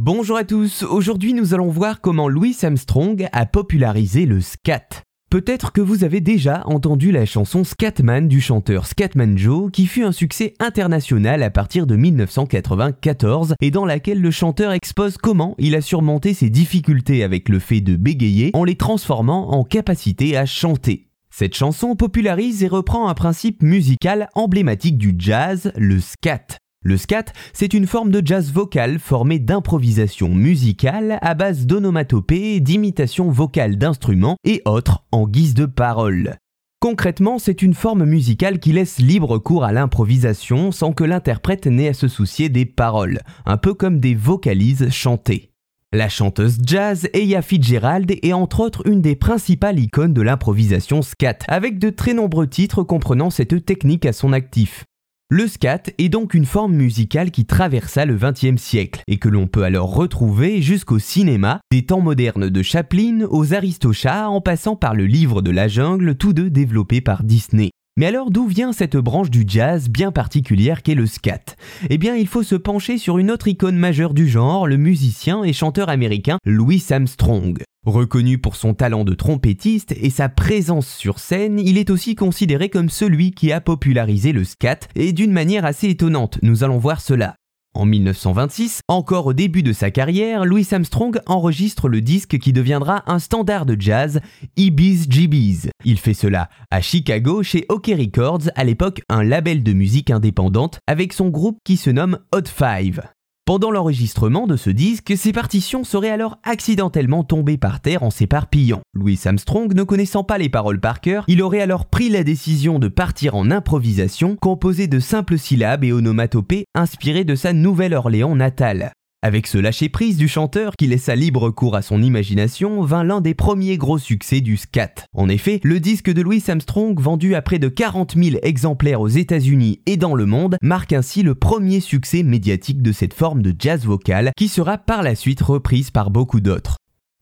Bonjour 0.00 0.36
à 0.36 0.44
tous, 0.44 0.84
aujourd'hui 0.84 1.34
nous 1.34 1.54
allons 1.54 1.70
voir 1.70 2.00
comment 2.00 2.28
Louis 2.28 2.56
Armstrong 2.62 3.28
a 3.32 3.46
popularisé 3.46 4.26
le 4.26 4.40
scat. 4.40 5.02
Peut-être 5.28 5.72
que 5.72 5.80
vous 5.80 6.04
avez 6.04 6.20
déjà 6.20 6.62
entendu 6.66 7.10
la 7.10 7.26
chanson 7.26 7.64
Scatman 7.64 8.28
du 8.28 8.40
chanteur 8.40 8.86
Scatman 8.86 9.36
Joe 9.36 9.72
qui 9.72 9.86
fut 9.86 10.04
un 10.04 10.12
succès 10.12 10.54
international 10.60 11.42
à 11.42 11.50
partir 11.50 11.84
de 11.84 11.96
1994 11.96 13.56
et 13.60 13.72
dans 13.72 13.84
laquelle 13.84 14.20
le 14.20 14.30
chanteur 14.30 14.70
expose 14.70 15.16
comment 15.16 15.56
il 15.58 15.74
a 15.74 15.80
surmonté 15.80 16.32
ses 16.32 16.48
difficultés 16.48 17.24
avec 17.24 17.48
le 17.48 17.58
fait 17.58 17.80
de 17.80 17.96
bégayer 17.96 18.52
en 18.54 18.62
les 18.62 18.76
transformant 18.76 19.50
en 19.50 19.64
capacité 19.64 20.36
à 20.36 20.46
chanter. 20.46 21.08
Cette 21.28 21.56
chanson 21.56 21.96
popularise 21.96 22.62
et 22.62 22.68
reprend 22.68 23.08
un 23.08 23.14
principe 23.14 23.64
musical 23.64 24.28
emblématique 24.36 24.96
du 24.96 25.16
jazz, 25.18 25.72
le 25.76 25.98
scat. 25.98 26.58
Le 26.84 26.96
scat, 26.96 27.24
c'est 27.52 27.74
une 27.74 27.88
forme 27.88 28.10
de 28.10 28.24
jazz 28.24 28.52
vocal 28.52 29.00
formée 29.00 29.40
d'improvisation 29.40 30.28
musicale 30.28 31.18
à 31.22 31.34
base 31.34 31.66
d'onomatopées, 31.66 32.60
d'imitation 32.60 33.30
vocale 33.30 33.76
d'instruments 33.76 34.36
et 34.44 34.62
autres 34.64 35.04
en 35.10 35.26
guise 35.26 35.54
de 35.54 35.66
paroles. 35.66 36.36
Concrètement, 36.80 37.40
c'est 37.40 37.62
une 37.62 37.74
forme 37.74 38.04
musicale 38.04 38.60
qui 38.60 38.72
laisse 38.72 39.00
libre 39.00 39.38
cours 39.38 39.64
à 39.64 39.72
l'improvisation 39.72 40.70
sans 40.70 40.92
que 40.92 41.02
l'interprète 41.02 41.66
n'ait 41.66 41.88
à 41.88 41.94
se 41.94 42.06
soucier 42.06 42.48
des 42.48 42.64
paroles, 42.64 43.20
un 43.44 43.56
peu 43.56 43.74
comme 43.74 43.98
des 43.98 44.14
vocalises 44.14 44.88
chantées. 44.90 45.50
La 45.92 46.08
chanteuse 46.08 46.58
jazz 46.64 47.08
Eya 47.12 47.42
Fitzgerald 47.42 48.12
est 48.22 48.32
entre 48.32 48.60
autres 48.60 48.86
une 48.86 49.02
des 49.02 49.16
principales 49.16 49.80
icônes 49.80 50.14
de 50.14 50.22
l'improvisation 50.22 51.02
scat, 51.02 51.38
avec 51.48 51.80
de 51.80 51.90
très 51.90 52.14
nombreux 52.14 52.46
titres 52.46 52.84
comprenant 52.84 53.30
cette 53.30 53.64
technique 53.64 54.06
à 54.06 54.12
son 54.12 54.32
actif. 54.32 54.84
Le 55.30 55.46
scat 55.46 55.82
est 55.98 56.08
donc 56.08 56.32
une 56.32 56.46
forme 56.46 56.72
musicale 56.72 57.30
qui 57.30 57.44
traversa 57.44 58.06
le 58.06 58.16
XXe 58.16 58.56
siècle 58.56 59.02
et 59.08 59.18
que 59.18 59.28
l'on 59.28 59.46
peut 59.46 59.62
alors 59.62 59.94
retrouver 59.94 60.62
jusqu'au 60.62 60.98
cinéma, 60.98 61.60
des 61.70 61.84
temps 61.84 62.00
modernes 62.00 62.48
de 62.48 62.62
Chaplin 62.62 63.26
aux 63.28 63.52
Aristochats 63.52 64.30
en 64.30 64.40
passant 64.40 64.74
par 64.74 64.94
le 64.94 65.04
livre 65.04 65.42
de 65.42 65.50
la 65.50 65.68
jungle, 65.68 66.14
tous 66.14 66.32
deux 66.32 66.48
développés 66.48 67.02
par 67.02 67.24
Disney. 67.24 67.72
Mais 67.98 68.06
alors 68.06 68.30
d'où 68.30 68.46
vient 68.46 68.72
cette 68.72 68.96
branche 68.96 69.28
du 69.28 69.42
jazz 69.44 69.88
bien 69.88 70.12
particulière 70.12 70.84
qu'est 70.84 70.94
le 70.94 71.06
scat? 71.06 71.56
Eh 71.90 71.98
bien 71.98 72.14
il 72.14 72.28
faut 72.28 72.44
se 72.44 72.54
pencher 72.54 72.96
sur 72.96 73.18
une 73.18 73.28
autre 73.28 73.48
icône 73.48 73.76
majeure 73.76 74.14
du 74.14 74.28
genre, 74.28 74.68
le 74.68 74.76
musicien 74.76 75.42
et 75.42 75.52
chanteur 75.52 75.88
américain 75.88 76.38
Louis 76.46 76.80
Armstrong. 76.90 77.60
Reconnu 77.84 78.38
pour 78.38 78.54
son 78.54 78.72
talent 78.72 79.02
de 79.02 79.14
trompettiste 79.14 79.96
et 80.00 80.10
sa 80.10 80.28
présence 80.28 80.86
sur 80.86 81.18
scène, 81.18 81.58
il 81.58 81.76
est 81.76 81.90
aussi 81.90 82.14
considéré 82.14 82.68
comme 82.68 82.88
celui 82.88 83.32
qui 83.32 83.50
a 83.50 83.60
popularisé 83.60 84.30
le 84.30 84.44
scat, 84.44 84.78
et 84.94 85.12
d'une 85.12 85.32
manière 85.32 85.64
assez 85.64 85.88
étonnante, 85.88 86.38
nous 86.42 86.62
allons 86.62 86.78
voir 86.78 87.00
cela. 87.00 87.34
En 87.74 87.84
1926, 87.84 88.80
encore 88.88 89.26
au 89.26 89.32
début 89.32 89.62
de 89.62 89.72
sa 89.72 89.90
carrière, 89.90 90.44
Louis 90.44 90.66
Armstrong 90.72 91.20
enregistre 91.26 91.88
le 91.88 92.00
disque 92.00 92.38
qui 92.38 92.52
deviendra 92.52 93.04
un 93.06 93.18
standard 93.18 93.66
de 93.66 93.76
jazz, 93.78 94.20
Ibis 94.56 95.08
GBs. 95.08 95.70
Il 95.84 95.98
fait 95.98 96.14
cela 96.14 96.48
à 96.70 96.80
Chicago 96.80 97.42
chez 97.42 97.66
OK 97.68 97.86
Records, 97.86 98.50
à 98.56 98.64
l'époque 98.64 99.02
un 99.08 99.22
label 99.22 99.62
de 99.62 99.72
musique 99.72 100.10
indépendante, 100.10 100.80
avec 100.86 101.12
son 101.12 101.28
groupe 101.28 101.58
qui 101.64 101.76
se 101.76 101.90
nomme 101.90 102.18
Hot 102.32 102.46
Five. 102.46 103.02
Pendant 103.48 103.70
l'enregistrement 103.70 104.46
de 104.46 104.58
ce 104.58 104.68
disque, 104.68 105.16
ses 105.16 105.32
partitions 105.32 105.82
seraient 105.82 106.10
alors 106.10 106.36
accidentellement 106.44 107.24
tombées 107.24 107.56
par 107.56 107.80
terre 107.80 108.02
en 108.02 108.10
s'éparpillant. 108.10 108.82
Louis 108.92 109.18
Armstrong 109.24 109.72
ne 109.72 109.84
connaissant 109.84 110.22
pas 110.22 110.36
les 110.36 110.50
paroles 110.50 110.80
par 110.80 111.00
cœur, 111.00 111.24
il 111.28 111.40
aurait 111.40 111.62
alors 111.62 111.86
pris 111.86 112.10
la 112.10 112.24
décision 112.24 112.78
de 112.78 112.88
partir 112.88 113.34
en 113.34 113.50
improvisation, 113.50 114.36
composée 114.36 114.86
de 114.86 115.00
simples 115.00 115.38
syllabes 115.38 115.82
et 115.82 115.94
onomatopées 115.94 116.66
inspirées 116.74 117.24
de 117.24 117.34
sa 117.36 117.54
Nouvelle-Orléans 117.54 118.36
natale. 118.36 118.92
Avec 119.20 119.48
ce 119.48 119.58
lâcher-prise 119.58 120.16
du 120.16 120.28
chanteur 120.28 120.74
qui 120.78 120.86
laissa 120.86 121.16
libre 121.16 121.50
cours 121.50 121.74
à 121.74 121.82
son 121.82 122.00
imagination, 122.04 122.82
vint 122.82 123.02
l'un 123.02 123.20
des 123.20 123.34
premiers 123.34 123.76
gros 123.76 123.98
succès 123.98 124.40
du 124.40 124.56
scat. 124.56 124.94
En 125.12 125.28
effet, 125.28 125.58
le 125.64 125.80
disque 125.80 126.12
de 126.12 126.22
Louis 126.22 126.44
Armstrong, 126.46 127.00
vendu 127.00 127.34
à 127.34 127.42
près 127.42 127.58
de 127.58 127.66
40 127.66 128.14
000 128.14 128.36
exemplaires 128.44 129.00
aux 129.00 129.08
États-Unis 129.08 129.80
et 129.86 129.96
dans 129.96 130.14
le 130.14 130.24
monde, 130.24 130.56
marque 130.62 130.92
ainsi 130.92 131.24
le 131.24 131.34
premier 131.34 131.80
succès 131.80 132.22
médiatique 132.22 132.80
de 132.80 132.92
cette 132.92 133.12
forme 133.12 133.42
de 133.42 133.52
jazz 133.58 133.84
vocal 133.84 134.30
qui 134.36 134.46
sera 134.46 134.78
par 134.78 135.02
la 135.02 135.16
suite 135.16 135.42
reprise 135.42 135.90
par 135.90 136.12
beaucoup 136.12 136.40
d'autres. 136.40 136.77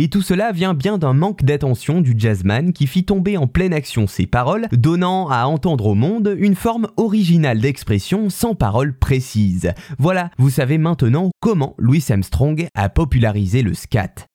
Et 0.00 0.08
tout 0.08 0.22
cela 0.22 0.52
vient 0.52 0.74
bien 0.74 0.96
d'un 0.96 1.12
manque 1.12 1.42
d'attention 1.42 2.00
du 2.00 2.14
jazzman 2.16 2.72
qui 2.72 2.86
fit 2.86 3.04
tomber 3.04 3.36
en 3.36 3.48
pleine 3.48 3.72
action 3.72 4.06
ses 4.06 4.28
paroles, 4.28 4.68
donnant 4.70 5.28
à 5.28 5.46
entendre 5.46 5.86
au 5.86 5.96
monde 5.96 6.36
une 6.38 6.54
forme 6.54 6.86
originale 6.96 7.58
d'expression 7.58 8.30
sans 8.30 8.54
paroles 8.54 8.96
précises. 8.96 9.72
Voilà, 9.98 10.30
vous 10.38 10.50
savez 10.50 10.78
maintenant 10.78 11.32
comment 11.40 11.74
Louis 11.78 12.04
Armstrong 12.10 12.68
a 12.76 12.88
popularisé 12.88 13.62
le 13.62 13.74
scat. 13.74 14.28